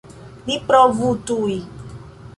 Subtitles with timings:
[0.47, 1.55] Ni provu tuj!